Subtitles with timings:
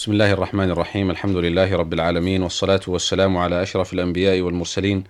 [0.00, 5.04] بسم الله الرحمن الرحيم الحمد لله رب العالمين والصلاة والسلام على أشرف الأنبياء والمرسلين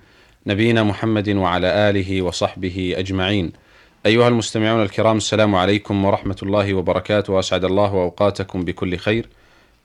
[0.46, 3.52] نبينا محمد وعلى آله وصحبه أجمعين
[4.06, 9.28] أيها المستمعون الكرام السلام عليكم ورحمة الله وبركاته وأسعد الله أوقاتكم بكل خير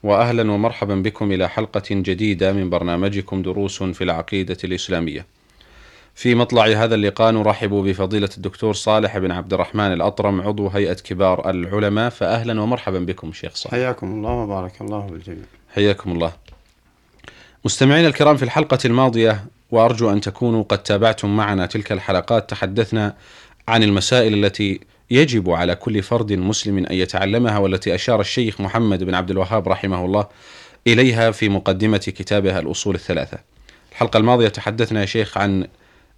[0.04, 5.26] وأهلا ومرحبا بكم إلى حلقة جديدة من برنامجكم دروس في العقيدة الإسلامية
[6.16, 11.50] في مطلع هذا اللقاء نرحب بفضيلة الدكتور صالح بن عبد الرحمن الأطرم عضو هيئة كبار
[11.50, 12.10] العلماء.
[12.10, 13.76] فأهلا ومرحبا بكم شيخ صالح.
[13.76, 15.46] حياكم الله وبارك الله بالجميع.
[15.76, 16.34] حياكم الله.
[17.66, 23.16] مستمعينا الكرام في الحلقة الماضية وأرجو أن تكونوا قد تابعتم معنا تلك الحلقات تحدثنا
[23.68, 24.80] عن المسائل التي
[25.12, 30.06] يجب على كل فرد مسلم أن يتعلمها والتي أشار الشيخ محمد بن عبد الوهاب رحمه
[30.06, 30.28] الله
[30.88, 33.38] إليها في مقدمة كتابها الأصول الثلاثة.
[33.92, 35.68] الحلقة الماضية تحدثنا يا شيخ عن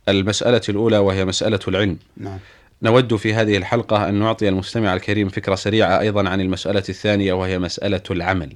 [0.10, 1.98] المسألة الأولى وهي مسألة العلم.
[2.18, 2.40] نعم.
[2.82, 7.60] نود في هذه الحلقة أن نعطي المستمع الكريم فكرة سريعة أيضا عن المسألة الثانية وهي
[7.60, 8.56] مسألة العمل.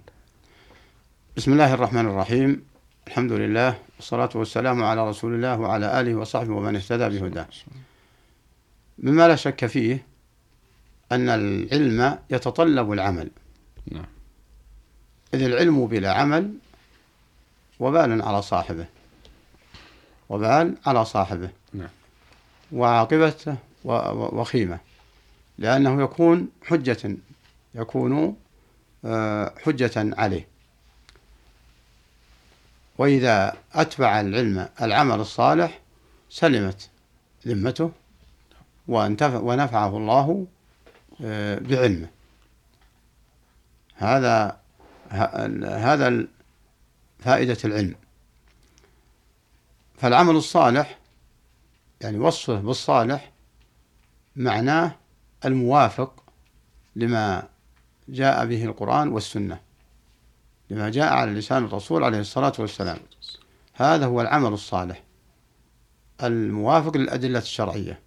[1.38, 2.64] بسم الله الرحمن الرحيم.
[3.08, 7.48] الحمد لله والصلاة والسلام على رسول الله وعلى آله وصحبه ومن اهتدى بهداه.
[9.00, 10.06] مما لا شك فيه
[11.12, 13.30] أن العلم يتطلب العمل.
[13.92, 14.06] نعم.
[15.34, 16.54] إذ العلم بلا عمل
[17.80, 18.86] وبال على صاحبه.
[20.32, 21.50] وبال على صاحبه.
[21.74, 21.90] نعم.
[22.72, 24.80] وعاقبته وخيمة.
[25.58, 27.18] لأنه يكون حجة
[27.76, 28.36] يكون
[29.06, 30.48] آه، حجة عليه.
[32.98, 35.80] وإذا أتبع العلم العمل الصالح
[36.30, 36.90] سلمت
[37.48, 37.92] ذمته
[38.88, 40.48] ونفعه الله
[41.22, 42.08] آه، بعلمه.
[43.96, 44.58] هذا
[45.64, 46.28] هذا
[47.20, 47.96] فائدة العلم.
[50.02, 50.98] فالعمل الصالح
[52.02, 53.32] يعني وصفه بالصالح
[54.36, 54.96] معناه
[55.46, 56.24] الموافق
[56.96, 57.48] لما
[58.10, 59.60] جاء به القرآن والسنة
[60.70, 62.98] لما جاء على لسان الرسول عليه الصلاة والسلام.
[63.74, 65.04] هذا هو العمل الصالح
[66.24, 68.00] الموافق للأدلة الشرعية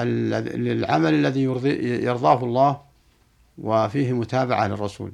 [0.00, 2.80] للعمل الذي يرضي يرضاه الله
[3.58, 5.12] وفيه متابعة للرسول.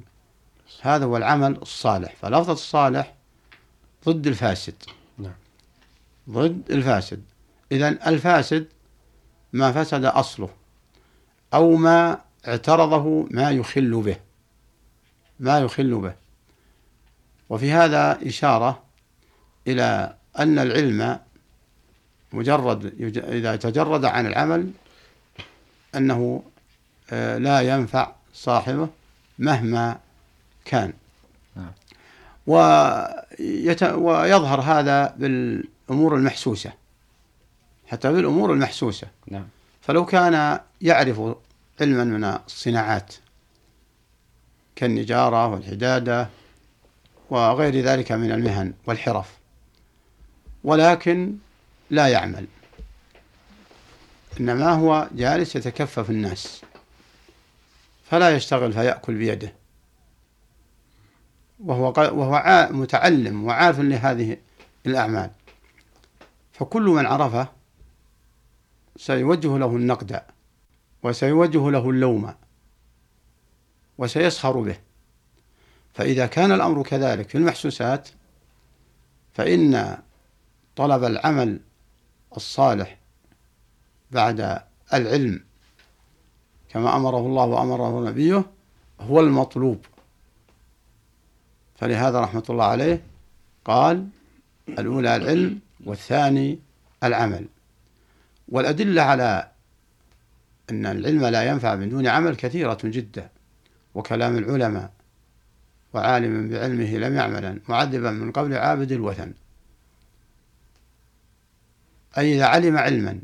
[0.81, 3.13] هذا هو العمل الصالح فلفظة الصالح
[4.05, 4.75] ضد الفاسد.
[5.17, 5.42] نعم.
[6.29, 7.23] ضد الفاسد.
[7.71, 8.67] إذا الفاسد
[9.53, 10.49] ما فسد أصله
[11.53, 14.15] أو ما اعترضه ما يخل به.
[15.39, 16.13] ما يخل به.
[17.49, 18.83] وفي هذا إشارة
[19.67, 21.19] إلى أن العلم
[22.33, 22.85] مجرد
[23.17, 24.71] إذا تجرد عن العمل
[25.95, 26.43] أنه
[27.11, 28.89] آه، لا ينفع صاحبه
[29.39, 29.99] مهما
[30.65, 30.93] كان.
[31.55, 31.71] نعم.
[33.77, 35.15] ويظهر هذا
[35.87, 36.73] بالأمور المحسوسة.
[37.87, 39.07] حتى بالأمور المحسوسة.
[39.27, 39.47] نعم.
[39.81, 41.21] فلو كان يعرف
[41.81, 43.15] علما من الصناعات
[44.75, 46.29] كالنجارة والحدادة
[47.29, 49.37] وغير ذلك من المهن والحرف
[50.63, 51.35] ولكن
[51.89, 52.47] لا يعمل
[54.39, 56.61] إنما هو جالس يتكفف الناس
[58.09, 59.53] فلا يشتغل فيأكل بيده.
[61.59, 64.37] وهو وهو متعلم وعارف لهذه
[64.85, 65.29] الأعمال.
[66.53, 67.47] فكل من عرفه
[68.95, 70.21] سيوجه له النقد
[71.03, 72.33] وسيوجه له اللوم
[73.97, 74.77] وسيسخر به.
[75.93, 78.09] فإذا كان الأمر كذلك في المحسوسات
[79.33, 79.97] فإن
[80.75, 81.59] طلب العمل
[82.37, 82.97] الصالح
[84.11, 84.61] بعد
[84.93, 85.43] العلم
[86.69, 88.45] كما أمره الله وأمره نبيه
[88.99, 89.85] هو المطلوب.
[91.75, 93.03] فلهذا رحمة الله عليه
[93.65, 94.07] قال
[94.69, 96.59] الأولى العلم والثاني
[97.03, 97.45] العمل.
[98.47, 99.51] والأدلة على
[100.69, 103.29] أن العلم لا ينفع من دون عمل كثيرة جدا
[103.95, 104.91] وكلام العلماء
[105.93, 109.33] وعالم بعلمه لم يعملا معذبا من قبل عابد الوثن.
[112.17, 113.19] أي إذا علم علما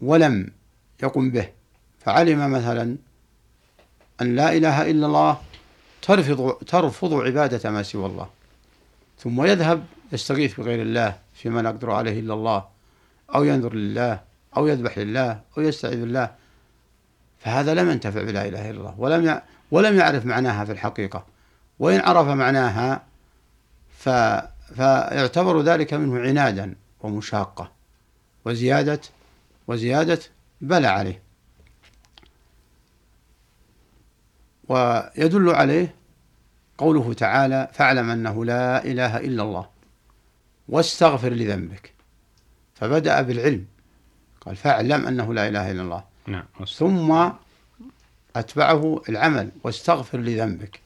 [0.00, 0.50] ولم
[1.02, 1.48] يقم به
[1.98, 2.96] فعلم مثلا
[4.22, 5.40] أن لا إله إلا الله
[6.02, 8.28] ترفض ترفض عبادة ما سوى الله
[9.18, 12.64] ثم يذهب يستغيث بغير الله فيما لا يقدر عليه إلا الله
[13.34, 14.20] أو ينذر لله
[14.56, 16.34] أو يذبح لله أو يستعيذ بالله.
[17.38, 19.40] فهذا لم ينتفع بلا إله إلا الله ولم
[19.70, 21.26] ولم يعرف معناها في الحقيقة.
[21.78, 23.02] وإن عرف معناها
[24.74, 27.72] فيعتبر ذلك منه عنادا ومشاقة
[28.44, 29.00] وزيادة
[29.66, 30.18] وزيادة
[30.60, 31.22] بلى عليه.
[34.68, 35.94] ويدل عليه
[36.78, 39.73] قوله تعالى فاعلم أنه لا إله إلا الله
[40.68, 41.92] واستغفر لذنبك.
[42.74, 43.66] فبدأ بالعلم.
[44.40, 46.04] قال فاعلم أنه لا إله إلا الله.
[46.26, 47.30] نعم ثم
[48.36, 50.80] أتبعه العمل واستغفر لذنبك.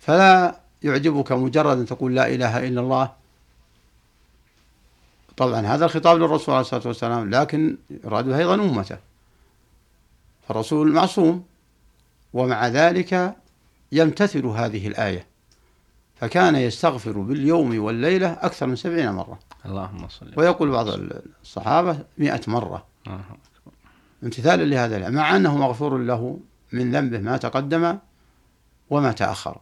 [0.00, 3.12] فلا يعجبك مجرد أن تقول لا إله إلا الله.
[5.36, 8.98] طبعا هذا الخطاب للرسول عليه الصلاة والسلام لكن يراد أيضا أمته.
[10.48, 11.44] فالرسول معصوم
[12.32, 13.36] ومع ذلك
[13.92, 15.26] يمتثل هذه الآية.
[16.20, 19.38] فكان يستغفر باليوم والليلة أكثر من سبعين مرة.
[19.66, 20.86] اللهم صل ويقول بعض
[21.42, 22.86] الصحابة مئة مرة.
[23.06, 23.20] آه.
[24.24, 26.40] امتثالا لهذا مع أنه مغفور له
[26.72, 27.98] من ذنبه ما تقدم
[28.90, 29.60] وما تأخر.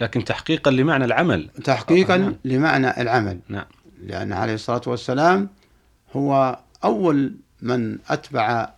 [0.00, 1.50] لكن تحقيقا لمعنى العمل.
[1.64, 2.36] تحقيقا نعم.
[2.44, 3.38] لمعنى العمل.
[3.48, 3.66] نعم.
[4.02, 5.48] لأن عليه الصلاة والسلام
[6.16, 8.70] هو أول من أتبع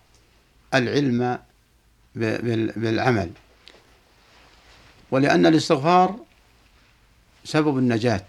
[0.73, 1.37] العلم
[2.15, 3.29] بالعمل.
[5.11, 6.15] ولأن الاستغفار
[7.43, 8.25] سبب النجاة.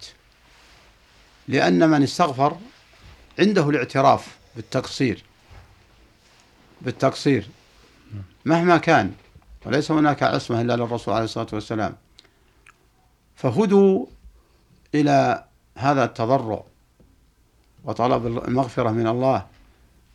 [1.48, 2.56] لأن من استغفر
[3.38, 5.24] عنده الاعتراف بالتقصير.
[6.80, 7.48] بالتقصير.
[8.44, 9.12] مهما كان
[9.66, 11.96] وليس هناك عصمة إلا للرسول عليه الصلاة والسلام.
[13.36, 14.06] فهدوا
[14.94, 15.44] إلى
[15.76, 16.64] هذا التضرع
[17.84, 19.46] وطلب المغفرة من الله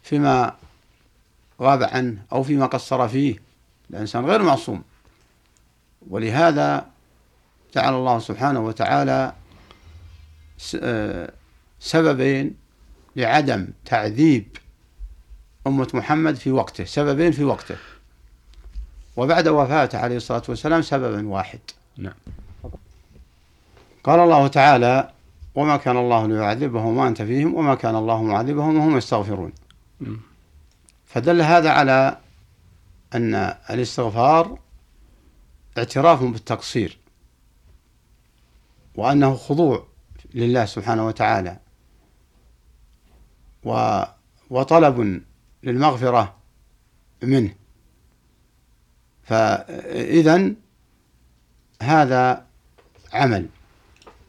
[0.04, 0.56] فيما
[1.62, 3.42] غاب عنه أو فيما قصر فيه.
[3.90, 4.84] الإنسان غير معصوم.
[6.10, 6.86] ولهذا
[7.76, 9.34] جعل الله سبحانه وتعالى
[10.82, 11.32] آه،
[11.80, 12.56] سببين
[13.16, 14.48] لعدم تعذيب
[15.68, 17.76] أمة محمد في وقته سببين في وقته.
[19.18, 21.60] وبعد وفاته عليه الصلاة والسلام سببا واحد.
[21.98, 22.14] نعم.
[24.04, 25.10] قال الله تعالى
[25.56, 29.52] وما كان الله ليعذبهم وما أنت فيهم وما كان الله معذبهم وهم يستغفرون.
[31.06, 32.18] فدل هذا على
[33.16, 33.36] أن
[33.70, 34.58] الاستغفار
[35.78, 36.98] اعتراف بالتقصير
[38.96, 39.88] وأنه خضوع
[40.34, 41.60] لله سبحانه وتعالى
[44.50, 45.22] وطلب
[45.64, 46.36] للمغفرة
[47.24, 47.56] منه.
[49.24, 50.54] فإذا
[51.82, 52.48] هذا
[53.14, 53.50] عمل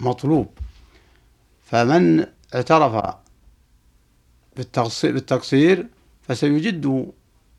[0.01, 0.59] مطلوب.
[1.63, 3.15] فمن اعترف
[4.57, 5.87] بالتقصير
[6.23, 7.13] فسيجد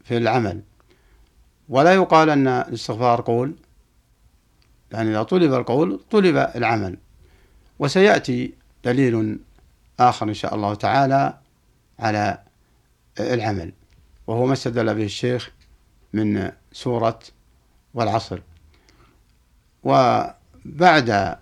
[0.03, 0.61] في العمل.
[1.69, 3.55] ولا يقال أن الاستغفار قول.
[4.91, 6.97] يعني إذا طلب القول طلب العمل.
[7.79, 8.53] وسيأتي
[8.83, 9.39] دليل
[9.99, 11.37] آخر إن شاء الله تعالى
[11.99, 12.41] على
[13.19, 13.73] العمل
[14.27, 15.51] وهو ما استدل به الشيخ
[16.13, 17.19] من سورة
[17.93, 18.39] والعصر.
[19.83, 21.37] وبعد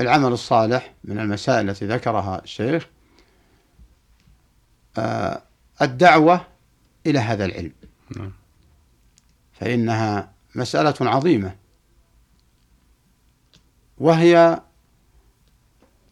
[0.00, 2.86] العمل الصالح من المسائل التي ذكرها الشيخ
[4.98, 5.42] آه،
[5.82, 6.46] الدعوة
[7.06, 7.72] إلى هذا العلم.
[8.16, 8.32] نعم.
[9.52, 11.56] فإنها مسألة عظيمة.
[14.02, 14.60] وهي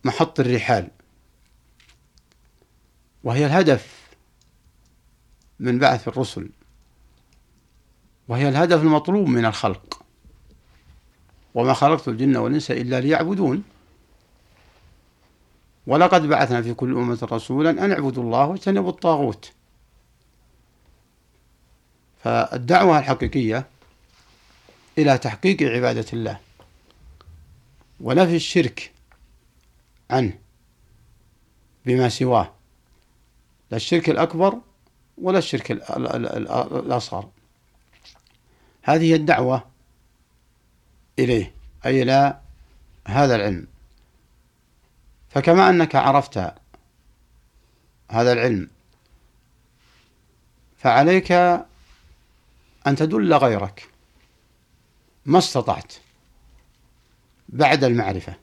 [0.04, 0.88] محط الرحال.
[3.24, 4.08] وهي الهدف
[5.60, 6.50] من بعث الرسل.
[8.28, 10.02] وهي الهدف المطلوب من الخلق.
[11.54, 13.62] وما خلقت الجن والإنس إلا ليعبدون.
[15.86, 19.52] ولقد بعثنا في كل أمة رسولا أن اعبدوا الله واجتنبوا الطاغوت.
[22.24, 23.66] فالدعوة الحقيقية
[24.98, 26.49] إلى تحقيق عبادة الله.
[28.00, 28.92] ونفي الشرك
[30.10, 30.38] عنه
[31.86, 32.54] بما سواه.
[33.70, 34.58] لا الشرك الأكبر
[35.18, 37.30] ولا الشرك ال- ال- ال- ال- الأصغر.
[38.82, 39.66] هذه الدعوة
[41.18, 41.54] إليه
[41.86, 42.40] أي إلى
[43.06, 43.66] هذا العلم.
[45.30, 46.38] فكما أنك عرفت
[48.10, 48.70] هذا العلم
[50.78, 51.32] فعليك
[52.86, 53.88] أن تدل غيرك.
[55.26, 55.94] ما استطعت.
[57.52, 58.34] بعد المعرفة.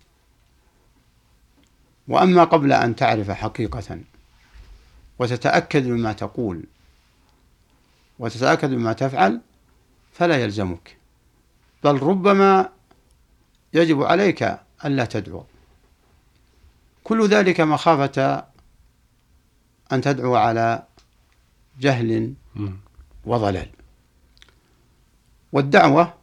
[2.08, 4.00] وأما قبل أن تعرف حقيقة
[5.20, 6.64] وتتأكد مما تقول
[8.20, 9.42] وتتأكد مما تفعل
[10.14, 10.98] فلا يلزمك.
[11.84, 12.70] بل ربما
[13.74, 15.44] يجب عليك ألا تدعو.
[17.04, 18.46] كل ذلك مخافة
[19.92, 20.84] أن تدعو على
[21.80, 22.34] جهل.
[23.26, 23.70] وضلال.
[25.52, 26.17] والدعوة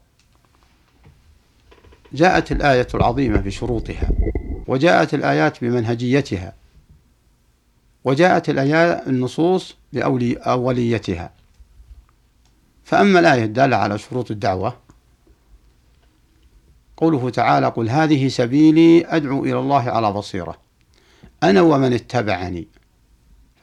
[2.14, 4.11] جاءت الآية العظيمة بشروطها
[4.66, 6.52] وجاءت الآيات بمنهجيتها
[8.04, 11.30] وجاءت الآيات النصوص بأوليتها
[12.85, 14.76] فأما الآية الدالة على شروط الدعوة
[16.97, 20.56] قوله تعالى قل هذه سبيلي أدعو إلى الله على بصيرة
[21.42, 22.68] أنا ومن اتبعني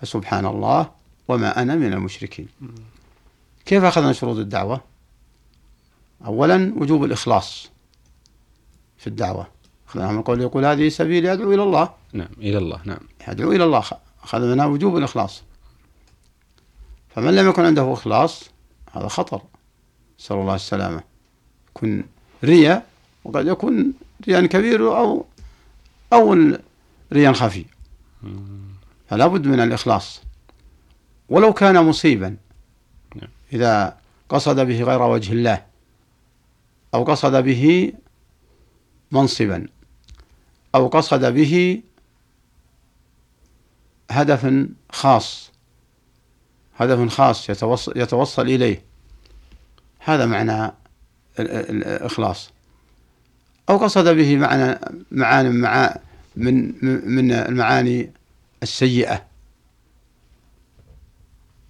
[0.02, 0.92] فسبحان الله
[1.28, 2.48] وما أنا من المشركين.
[3.66, 4.82] كيف أخذنا شروط الدعوة؟
[6.26, 7.71] أولا وجوب الإخلاص.
[9.02, 9.48] في الدعوة.
[9.88, 11.90] أخذنا من قول يقول هذه سبيلي أدعو إلى الله.
[12.14, 13.00] نعم إلى الله نعم.
[13.28, 13.84] يدعو إلى الله.
[14.24, 15.44] أخذ منها وجوب الإخلاص.
[17.16, 18.50] فمن لم يكن عنده إخلاص
[18.92, 19.42] هذا خطر.
[20.20, 21.04] نسأل الله السلامة.
[21.70, 22.04] يكون
[22.44, 22.86] رياء
[23.24, 23.94] وقد يكون
[24.28, 25.26] رياء كبير أو
[26.14, 26.34] أو
[27.14, 27.66] رياء خفي.
[29.10, 30.22] فلا بد من الإخلاص.
[31.30, 32.38] ولو كان مصيبا
[33.16, 33.30] نعم.
[33.54, 33.98] إذا
[34.30, 35.64] قصد به غير وجه الله
[36.94, 37.94] أو قصد به
[39.12, 39.68] منصبا
[40.76, 41.84] أو قصد به
[44.12, 45.52] هدف خاص
[46.76, 48.84] هدف خاص يتوصل, يتوصل إليه.
[50.00, 50.72] هذا معنى
[51.40, 52.52] الإخلاص.
[53.70, 54.80] أو قصد به معنى
[55.12, 55.98] معاني مع
[56.36, 58.12] من من المعاني
[58.64, 59.26] السيئة.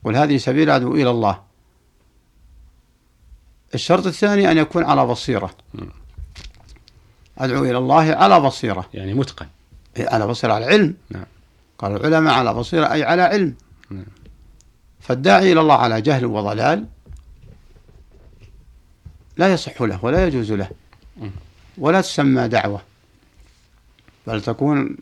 [0.04, 1.44] قل هذه سبيل أدعو إلى الله.
[3.76, 5.56] الشرط الثاني أن يكون على بصيرة.
[7.38, 8.90] أدعو إلى الله على بصيرة.
[8.94, 9.48] يعني متقن.
[9.98, 10.96] إيه، على بصيرة على علم.
[11.10, 11.26] نعم.
[11.78, 13.56] قال العلماء على بصيرة أي على علم.
[13.90, 14.06] نعم.
[15.00, 16.86] فالداعي إلى الله على جهل وضلال
[19.38, 20.70] لا يصح له ولا يجوز له.
[21.78, 22.82] ولا تسمى دعوة.
[24.28, 24.98] بل تكون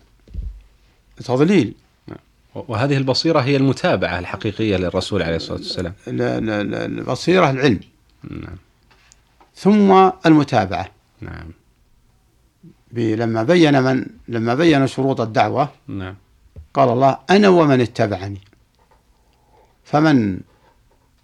[1.25, 1.73] تضليل
[2.55, 5.93] وهذه البصيرة هي المتابعة الحقيقية للرسول عليه الصلاة والسلام.
[6.07, 7.79] البصيرة العلم.
[8.23, 8.55] نعم.
[9.55, 10.91] ثم المتابعة.
[11.21, 11.51] نعم.
[12.91, 16.15] لما بين من لما بين شروط الدعوة نعم.
[16.73, 18.41] قال الله أنا ومن اتبعني.
[19.83, 20.39] فمن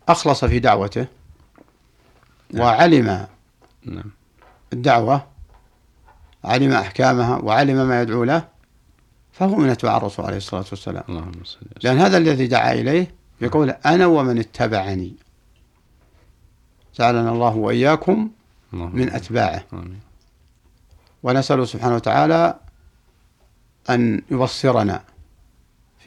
[0.10, 1.08] أخلص في دعوته
[2.54, 2.64] نعم.
[2.64, 3.28] وعلم
[3.86, 4.12] نعم.
[4.74, 5.26] الدعوة
[6.44, 8.48] علم أحكامها وعلم ما يدعو له
[9.32, 11.04] فهو من أتباع الرسول عليه الصلاة والسلام.
[11.10, 11.70] اللهم صل وسلم.
[11.84, 15.14] لأن هذا الذي دعا إليه يقول أنا ومن اتبعني.
[17.00, 18.30] جعلنا الله وإياكم
[18.72, 19.64] من أتباعه.
[19.74, 20.00] آمين.
[21.26, 22.60] ونسأله سبحانه وتعالى
[23.90, 25.04] أن يبصرنا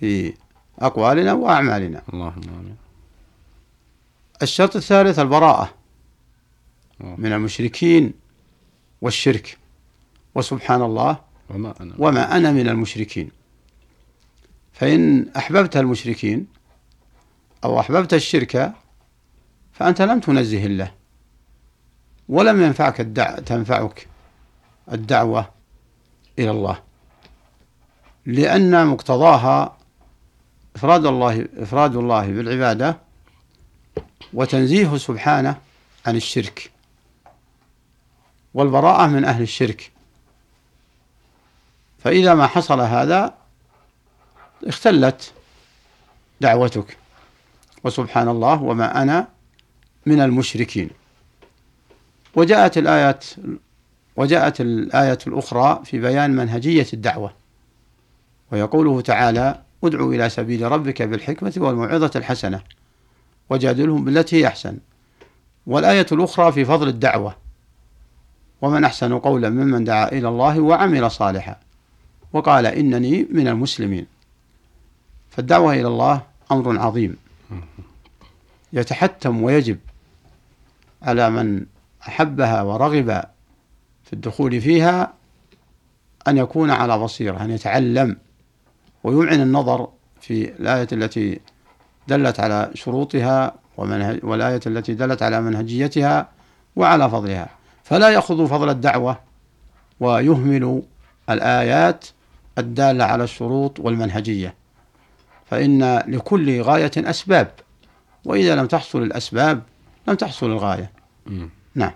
[0.00, 0.34] في
[0.78, 2.02] أقوالنا وأعمالنا.
[2.12, 2.76] اللهم آمين.
[4.42, 5.74] الشرط الثالث البراءة
[7.00, 7.14] آه.
[7.18, 8.12] من المشركين
[9.00, 9.58] والشرك.
[10.34, 11.18] وسبحان الله
[11.50, 11.94] وما أنا.
[11.98, 13.30] وما أنا من المشركين.
[14.72, 16.46] فإن أحببت المشركين
[17.64, 18.72] أو أحببت الشرك
[19.72, 20.92] فأنت لم تنزه الله
[22.28, 23.38] ولم ينفعك الدع...
[23.38, 24.08] تنفعك.
[24.92, 25.50] الدعوة
[26.38, 26.82] إلى الله.
[28.26, 29.76] لأن مقتضاها
[30.76, 32.98] إفراد الله إفراد الله بالعبادة
[34.32, 35.56] وتنزيهه سبحانه
[36.06, 36.70] عن الشرك.
[38.54, 39.92] والبراءة من أهل الشرك.
[41.98, 43.34] فإذا ما حصل هذا
[44.66, 45.32] اختلت
[46.40, 46.96] دعوتك.
[47.84, 49.28] وسبحان الله وما أنا
[50.06, 50.90] من المشركين.
[52.34, 53.24] وجاءت الآيات
[54.18, 57.32] وجاءت الآية الأخرى في بيان منهجية الدعوة
[58.52, 62.60] ويقوله تعالى ادعو إلى سبيل ربك بالحكمة والموعظة الحسنة
[63.50, 64.78] وجادلهم بالتي هي أحسن.
[65.66, 67.36] والآية الأخرى في فضل الدعوة
[68.62, 71.56] ومن أحسن قولا ممن دعا إلى الله وعمل صالحا.
[72.32, 74.06] وقال إنني من المسلمين.
[75.30, 76.22] فالدعوة إلى الله
[76.52, 77.16] أمر عظيم.
[78.72, 79.78] يتحتم ويجب
[81.02, 81.66] على من
[82.08, 83.24] أحبها ورغب
[84.08, 85.12] في الدخول فيها
[86.28, 88.16] أن يكون على بصيرة أن يتعلم
[89.04, 89.88] ويمعن النظر
[90.20, 91.40] في الآية التي
[92.08, 96.28] دلت على شروطها ومنهج والآية التي دلت على منهجيتها
[96.76, 97.48] وعلى فضلها.
[97.84, 99.20] فلا يأخذ فضل الدعوة
[100.00, 100.82] ويهمل
[101.30, 102.04] الآيات
[102.58, 104.54] الدالة على الشروط والمنهجية.
[105.46, 107.50] فإن لكل غاية أسباب
[108.24, 109.62] وإذا لم تحصل الأسباب
[110.08, 110.90] لم تحصل الغاية.
[111.74, 111.92] نعم.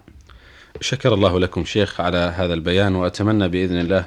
[0.80, 4.04] شكر الله لكم شيخ على هذا البيان وأتمنى بإذن الله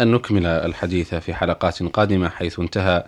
[0.00, 3.04] أن نكمل الحديث في حلقات قادمة حيث انتهى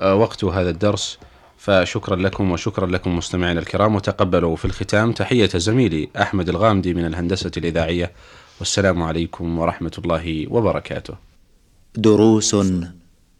[0.00, 1.18] آه، وقت هذا الدرس.
[1.58, 5.12] فشكرا لكم وشكرا لكم مستمعينا الكرام وتقبلوا في الختام.
[5.12, 8.12] تحية زميلي أحمد الغامدي من الهندسة الإذاعية
[8.58, 11.14] والسلام عليكم ورحمة الله وبركاته.
[11.94, 12.56] دروس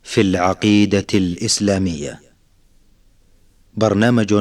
[0.02, 2.20] في العقيدة الإسلامية.
[3.76, 4.34] برنامج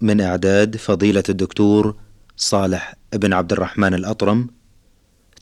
[0.00, 1.96] من إعداد فضيلة الدكتور
[2.36, 4.48] صالح بن عبد الرحمن الأطرم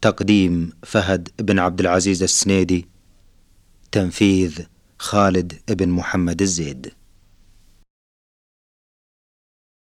[0.03, 2.89] تقديم فهد بن عبد العزيز السنيدي
[3.93, 4.61] تنفيذ
[4.99, 6.93] خالد بن محمد الزيد.